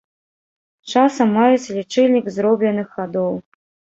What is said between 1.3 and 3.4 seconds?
маюць лічыльнік зробленых хадоў.